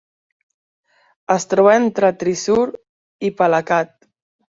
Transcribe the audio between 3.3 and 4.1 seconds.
Palakkad.